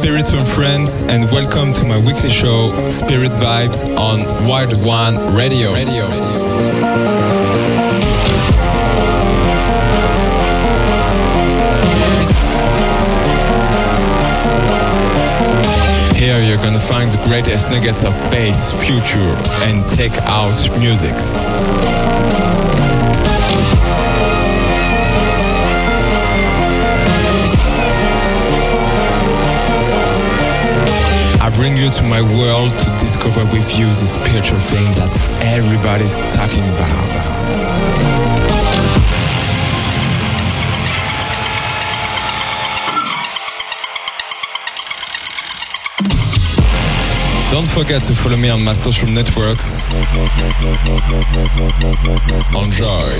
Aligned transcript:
This 0.00 0.08
is 0.08 0.28
Spirit 0.28 0.28
from 0.28 0.54
France, 0.54 1.02
and 1.02 1.24
welcome 1.30 1.74
to 1.74 1.84
my 1.84 1.98
weekly 1.98 2.30
show, 2.30 2.70
Spirit 2.90 3.32
Vibes, 3.32 3.84
on 3.98 4.20
Wild 4.48 4.72
One 4.84 5.16
Radio. 5.34 5.74
Radio. 5.74 6.06
Here 16.14 16.40
you're 16.40 16.56
gonna 16.56 16.78
find 16.78 17.10
the 17.10 17.20
greatest 17.24 17.68
nuggets 17.68 18.02
of 18.04 18.12
bass, 18.30 18.72
future, 18.82 19.36
and 19.64 19.84
tech 19.96 20.12
house 20.24 20.68
musics. 20.78 21.34
Bring 31.60 31.76
you 31.76 31.90
to 31.90 32.02
my 32.04 32.22
world 32.22 32.70
to 32.70 32.86
discover 32.98 33.44
with 33.52 33.78
you 33.78 33.84
the 33.84 34.06
spiritual 34.06 34.58
thing 34.58 34.90
that 34.92 35.12
everybody's 35.42 36.14
talking 36.32 36.64
about. 36.72 37.10
Don't 47.52 47.68
forget 47.68 48.04
to 48.04 48.14
follow 48.14 48.38
me 48.38 48.48
on 48.48 48.64
my 48.64 48.72
social 48.72 49.10
networks. 49.10 49.86
Enjoy. 52.54 53.10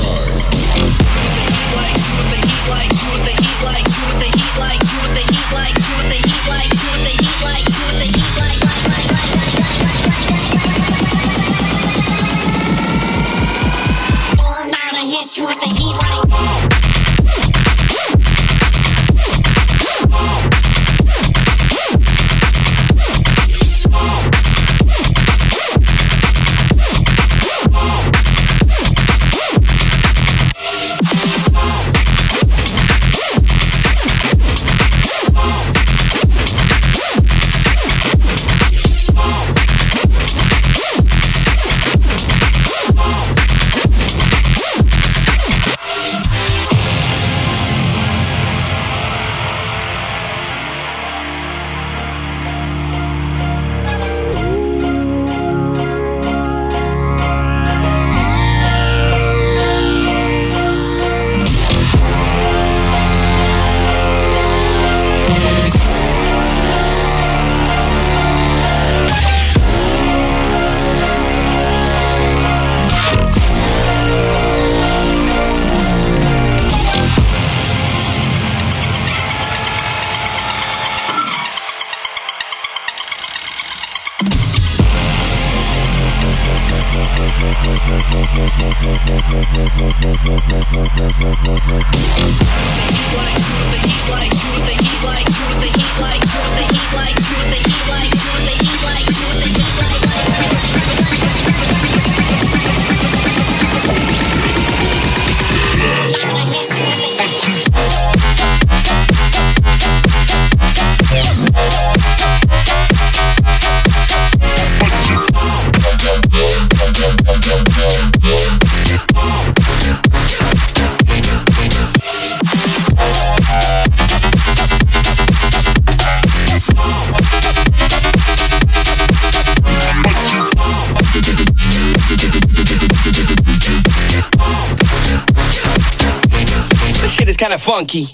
it's 137.31 137.37
kinda 137.37 137.59
funky. 137.59 138.09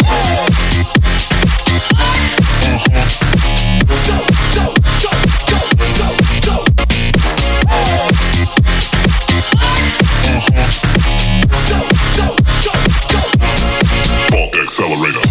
Accelerator. 14.63 15.26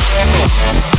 Yeah. 0.00 0.89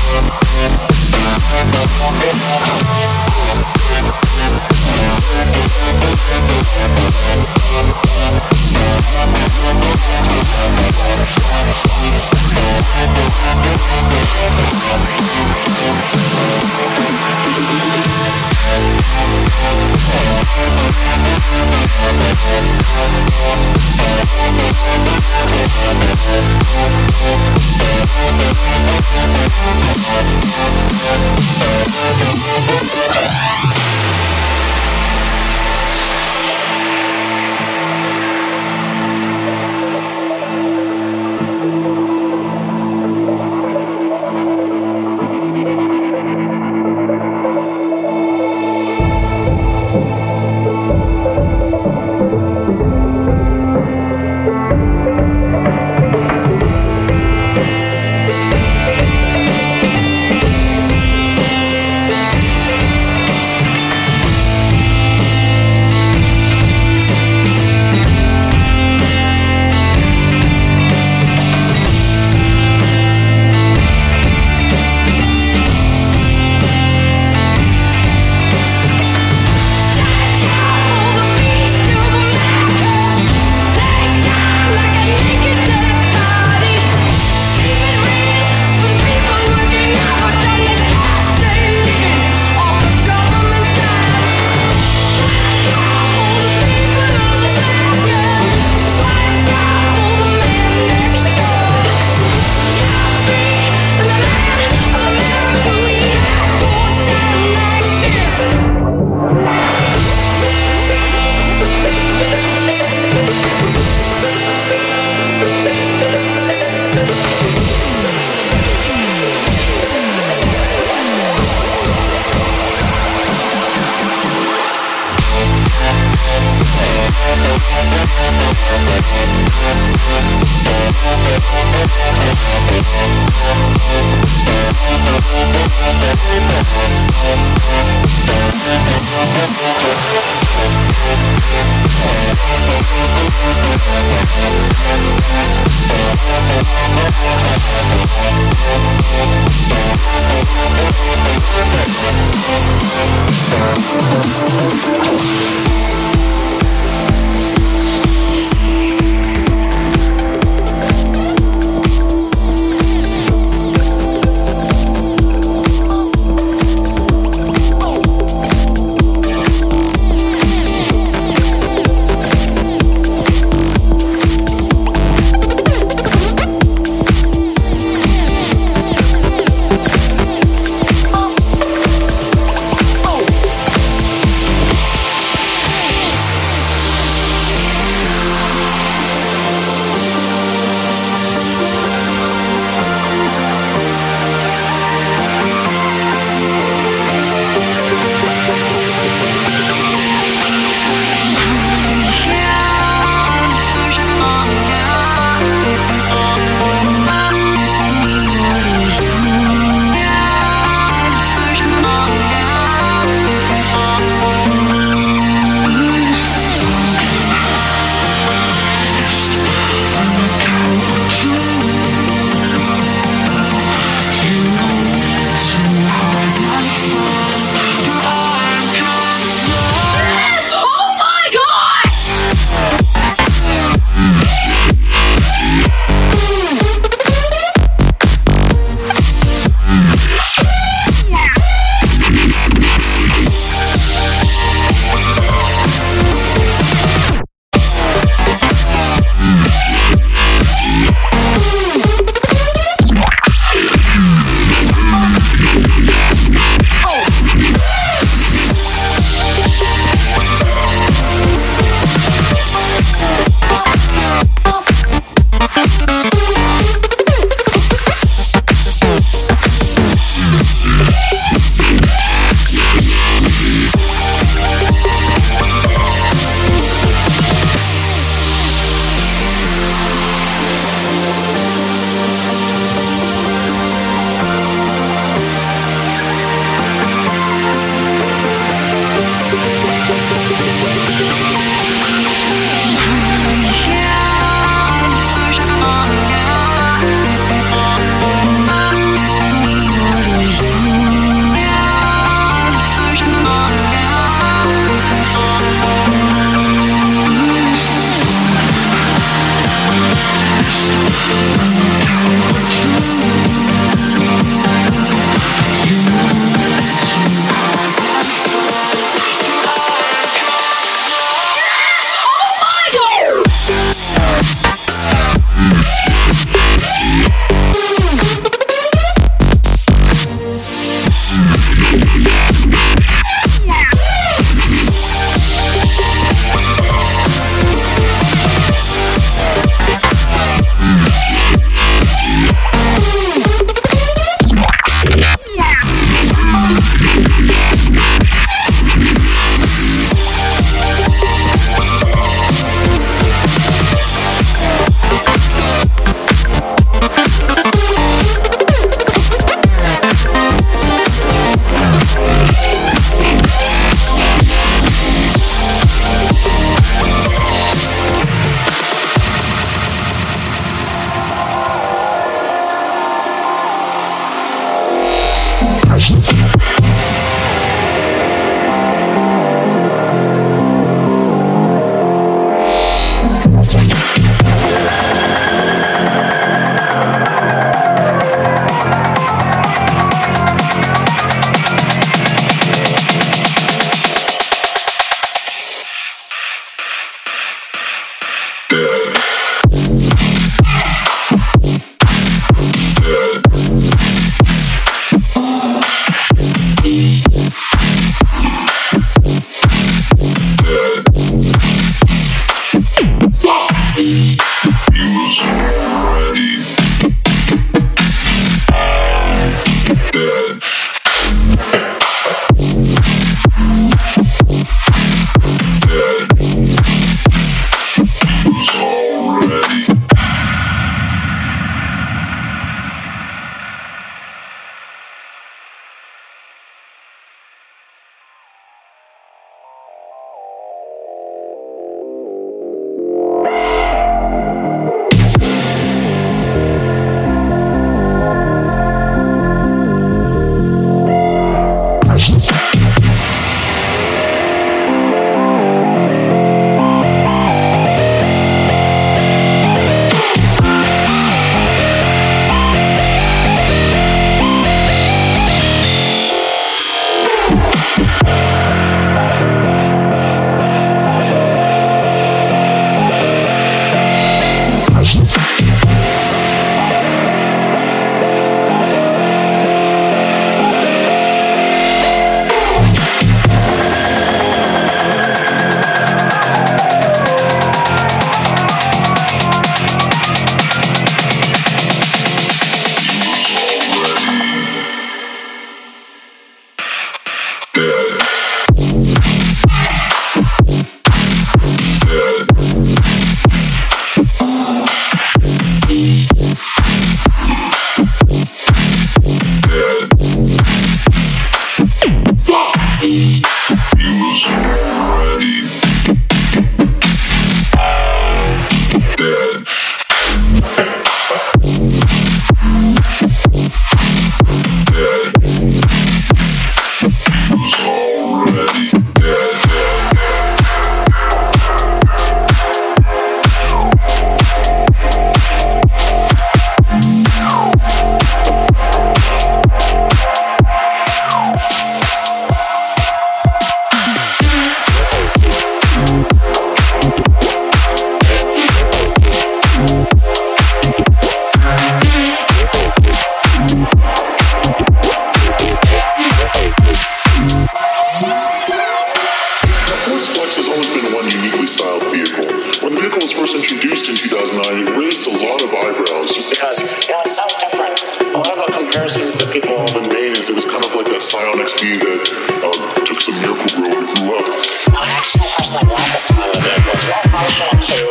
Was 563.01 563.11
first 563.11 563.33
introduced 563.33 563.90
in 563.90 563.98
2009, 563.98 564.61
it 564.61 564.70
raised 564.77 565.09
a 565.09 565.16
lot 565.25 565.42
of 565.42 565.50
eyebrows 565.50 566.14
just 566.14 566.29
because 566.29 566.61
you 566.85 566.94
know 566.94 567.01
it's 567.01 567.18
so 567.18 567.25
different. 567.42 567.81
A 568.14 568.22
lot 568.22 568.37
of 568.37 568.46
the 568.46 568.53
comparisons 568.53 569.18
that 569.18 569.33
people 569.33 569.57
often 569.57 569.90
made 569.90 570.14
is 570.14 570.29
it 570.29 570.37
was 570.37 570.46
kind 570.46 570.61
of 570.61 570.70
like 570.77 570.85
that 570.85 571.01
Scion 571.01 571.42
XB 571.42 571.81
that 571.81 572.03
uh, 572.46 572.53
took 572.85 573.01
some 573.01 573.18
Miracle-Gro 573.25 573.74
and 573.74 573.90
grew 573.90 574.22
up. 574.22 574.29
I 574.77 574.85
actually 574.94 575.25
personally 575.33 575.74
like 575.74 575.90
the 575.90 575.98
style 575.98 576.29
of 576.29 576.29
the 576.29 576.42
vehicle. 576.46 576.74
It's 576.77 576.85
well 576.85 577.05
functional 577.09 577.57
too. 577.57 577.85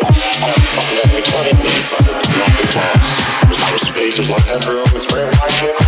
And 0.47 0.51
it's 0.55 0.71
something 0.79 0.97
that 1.03 1.11
utility 1.11 1.59
needs. 1.59 1.91
Inside 1.91 2.07
of 2.07 2.55
the 2.55 2.71
box, 2.71 3.03
there's 3.51 3.59
a 3.59 3.67
lot 3.67 3.75
of 3.75 3.83
space, 3.83 4.15
there's 4.15 4.31
a 4.31 4.39
lot 4.39 4.43
of 4.47 4.63
headroom. 4.63 4.87
It's 4.95 5.11
very 5.11 5.27
wide 5.27 5.55
vehicle. 5.59 5.80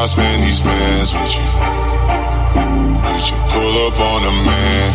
I 0.00 0.06
spend 0.06 0.40
these 0.40 0.64
bands 0.64 1.12
with 1.12 1.28
you. 1.36 1.44
Would 3.04 3.24
you 3.28 3.36
pull 3.52 3.74
up 3.84 4.00
on 4.00 4.20
a 4.24 4.34
man? 4.48 4.86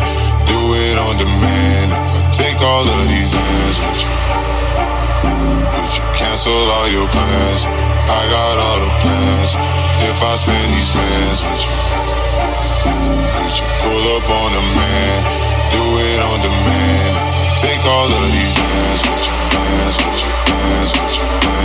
Do 0.50 0.58
it 0.74 0.98
on 0.98 1.14
demand. 1.14 1.94
If 1.94 2.10
I 2.10 2.22
take 2.34 2.58
all 2.58 2.82
of 2.82 3.06
these 3.06 3.30
hands 3.30 3.78
with 3.86 4.02
you, 4.02 4.14
would 5.62 5.92
you 5.94 6.06
cancel 6.10 6.58
all 6.58 6.90
your 6.90 7.06
plans? 7.14 7.70
I 7.70 8.22
got 8.34 8.54
all 8.58 8.78
the 8.82 8.92
plans. 8.98 9.54
If 10.10 10.18
I 10.26 10.34
spend 10.34 10.74
these 10.74 10.90
bands 10.90 11.38
with 11.38 11.62
you, 11.70 11.76
would 13.30 13.54
you 13.62 13.68
pull 13.86 14.04
up 14.10 14.26
on 14.26 14.50
a 14.58 14.64
man? 14.74 15.18
Do 15.70 15.82
it 16.02 16.18
on 16.34 16.38
demand. 16.42 17.14
Take 17.62 17.78
all 17.86 18.10
of 18.10 18.26
these 18.34 18.58
hands 18.58 19.00
with 19.06 19.22
you, 19.22 19.34
hands 19.54 19.96
with 20.02 20.18
you, 20.18 20.30
hands 20.50 20.90
with 20.98 21.14
you. 21.14 21.22
Hands 21.22 21.46
with 21.46 21.46
you. 21.46 21.55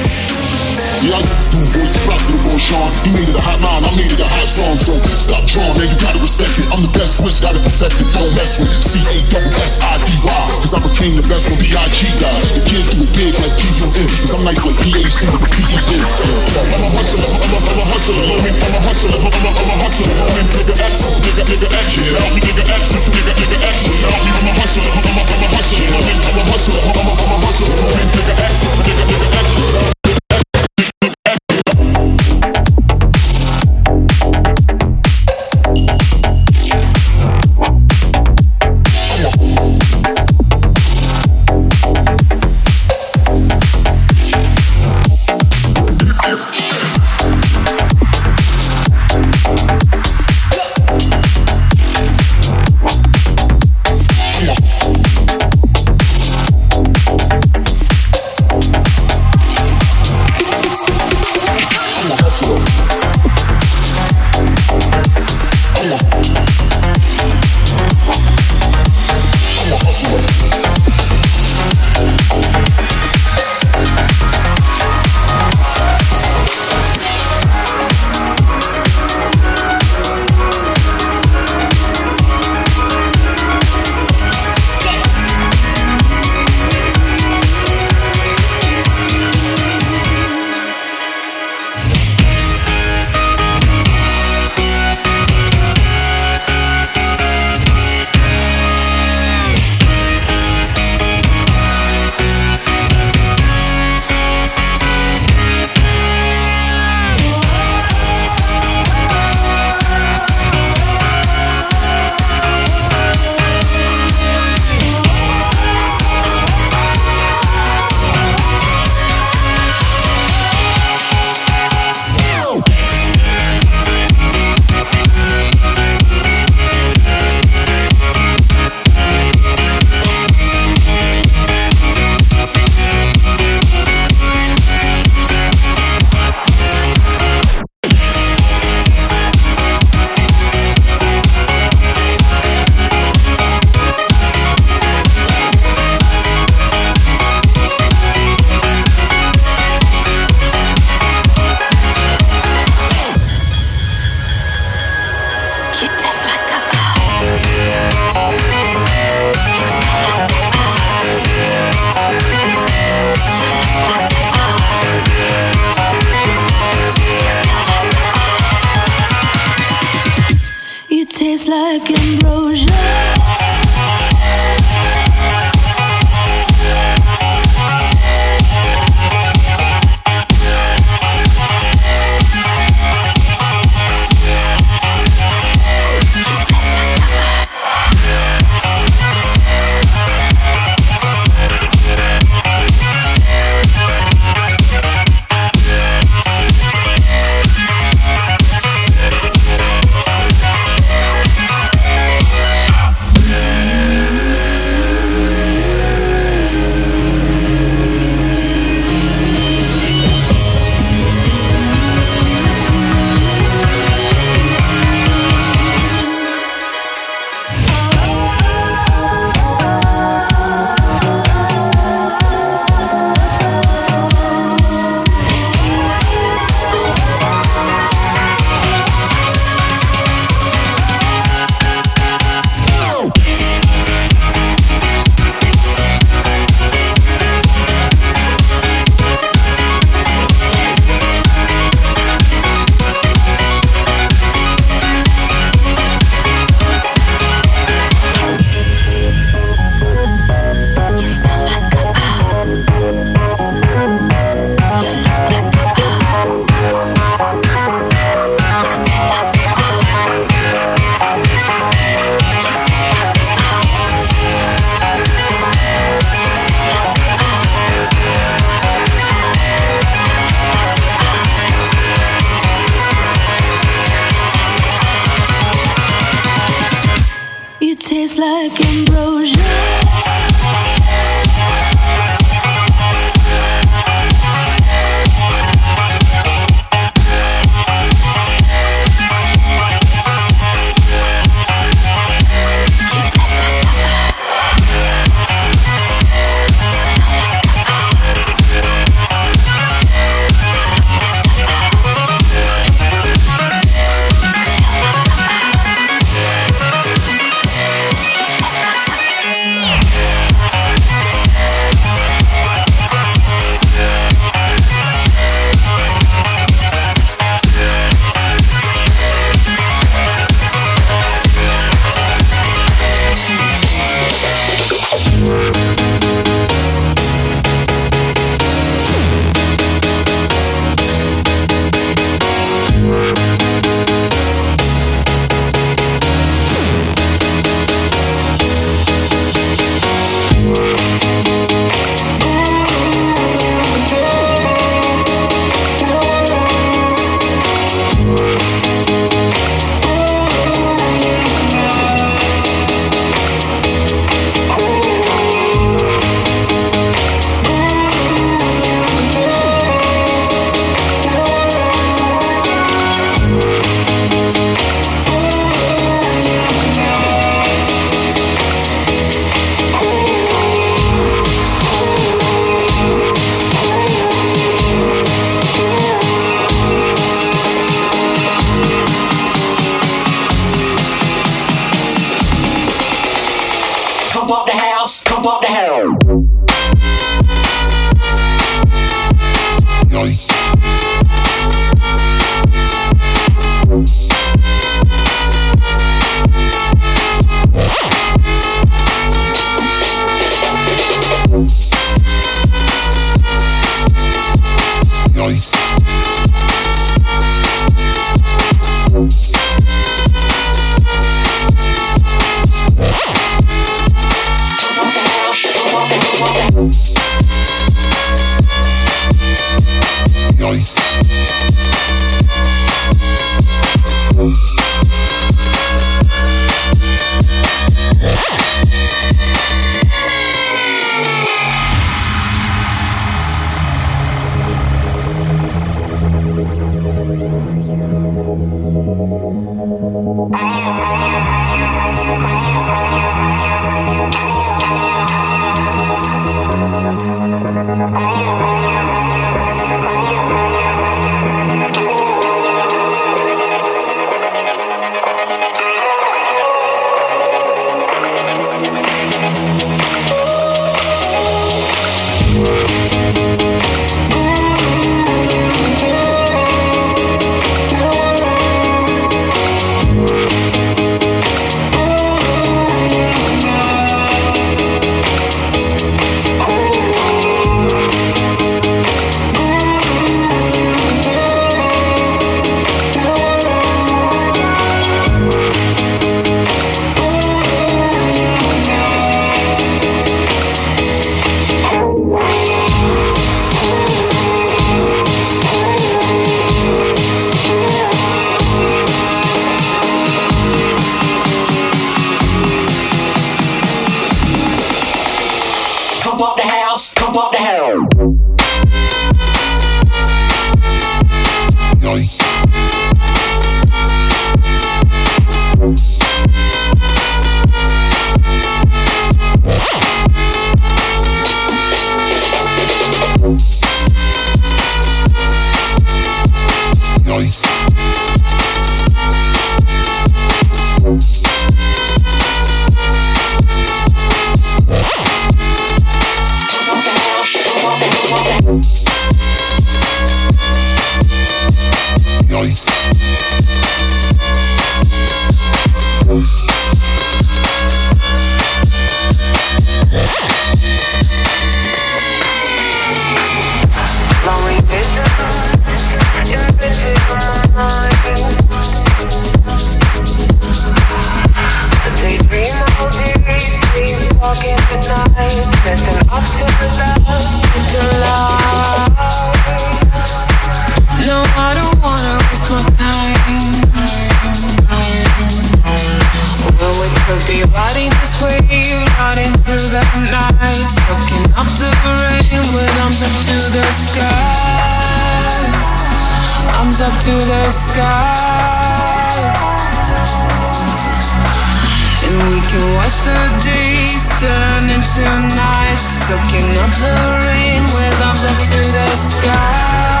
Tonight, 594.93 595.35
nice, 595.37 596.07
soaking 596.07 596.57
up 596.57 596.69
the 596.75 596.91
rain 597.25 597.63
with 597.63 598.01
arms 598.01 598.25
up 598.25 598.37
to 598.37 598.57
the 598.57 598.95
sky. 598.97 600.00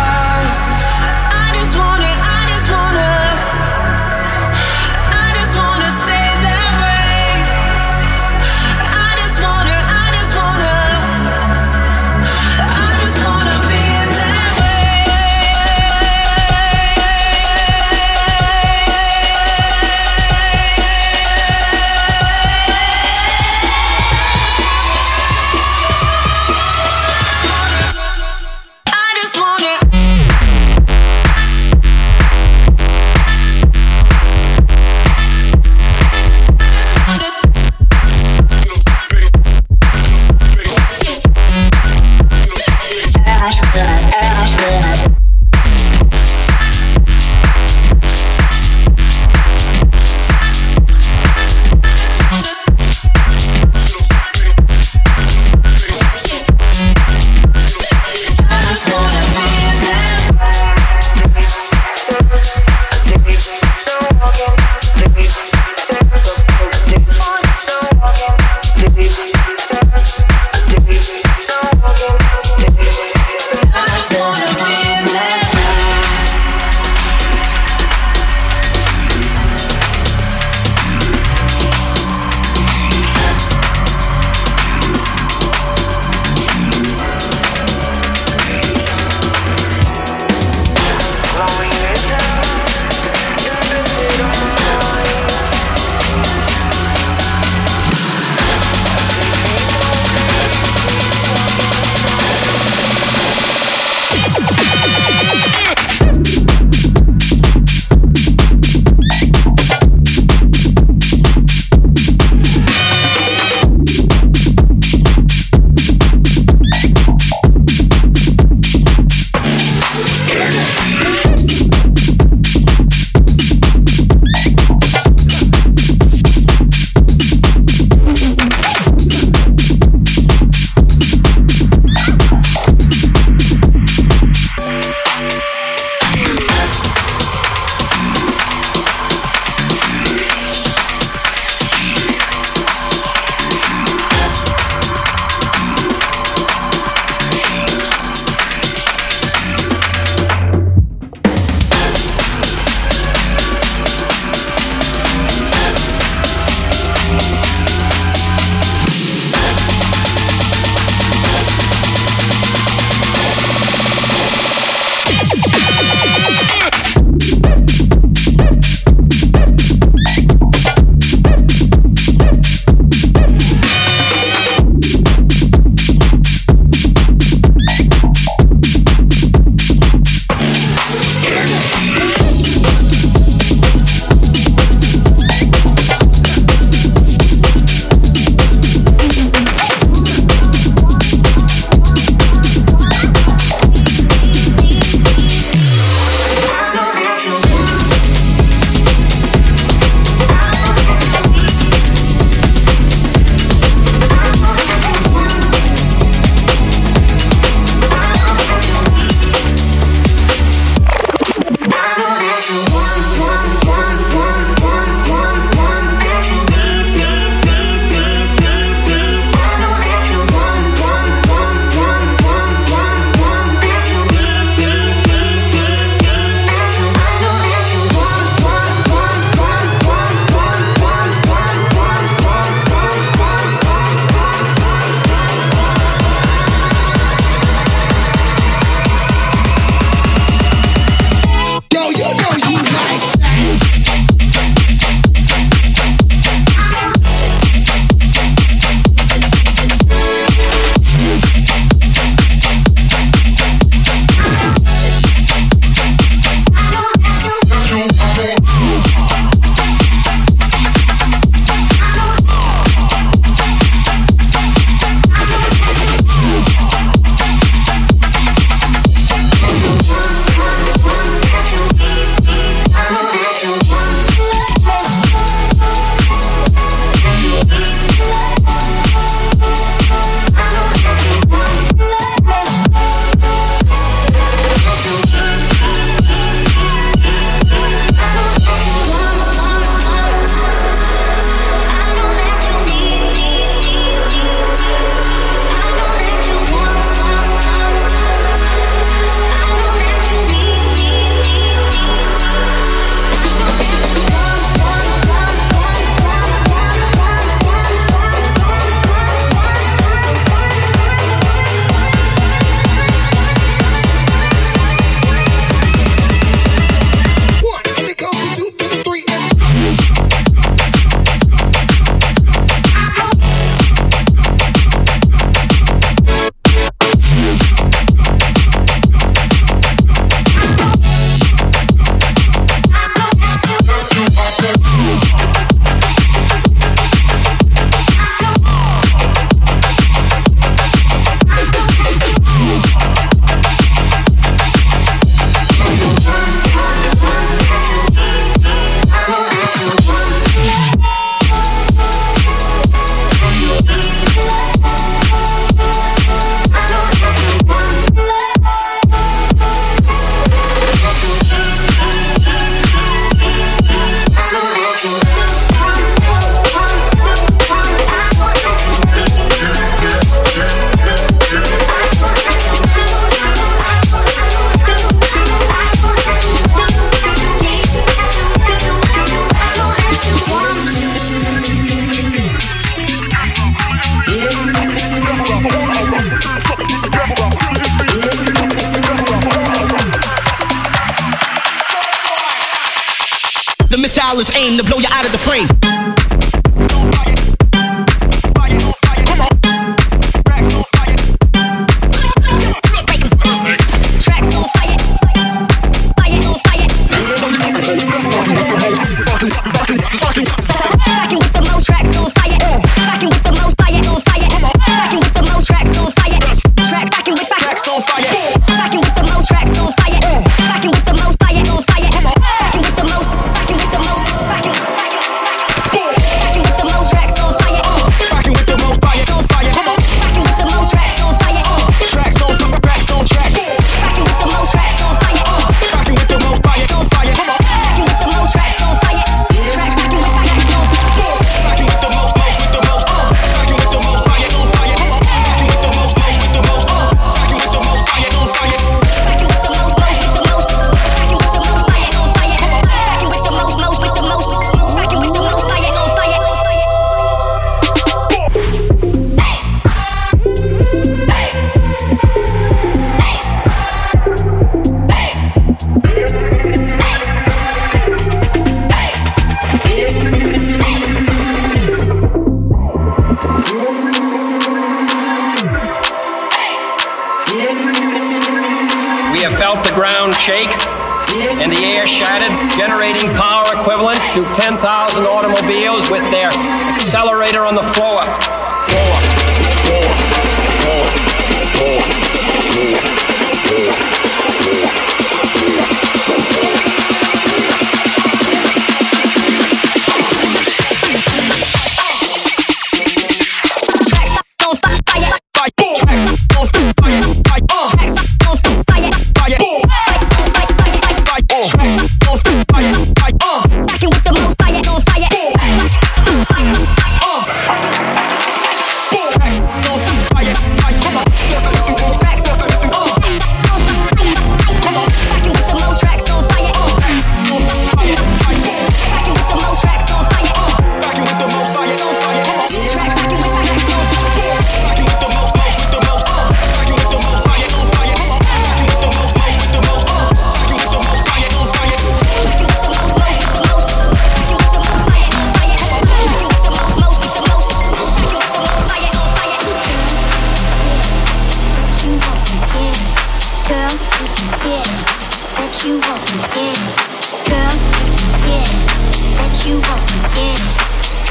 you 559.51 559.59
won't 559.67 559.83
forget 559.91 560.31
it. 560.31 560.47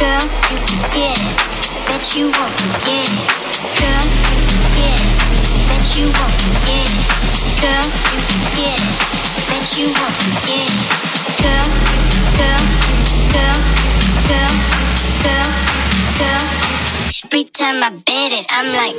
Girl, 0.00 0.24
you 0.48 0.56
can 0.64 0.80
get 0.96 1.12
it. 1.12 1.28
Bet 1.84 2.16
you 2.16 2.24
won't 2.32 2.54
forget 2.56 3.04
it. 3.04 3.20
Girl, 3.76 4.04
you 4.32 4.40
can 4.48 4.64
get 4.80 4.96
it. 4.96 5.04
Bet 5.68 5.84
you 5.96 6.08
won't 6.08 6.36
forget 6.40 6.88
it. 6.88 7.04
Girl, 7.60 7.84
you 7.84 8.20
can 8.30 8.40
get 8.56 8.80
it. 8.80 8.88
Bet 9.44 9.66
you 9.76 9.92
won't 9.92 10.16
forget 10.24 10.64
it. 10.64 10.80
Girl, 11.44 11.68
girl, 12.40 12.64
girl, 13.36 13.58
girl, 14.30 14.52
girl, 15.20 15.48
girl. 16.16 16.44
Every 17.24 17.44
time 17.44 17.84
I 17.84 17.90
bet 17.92 18.32
it, 18.32 18.46
I'm 18.48 18.68
like. 18.72 18.96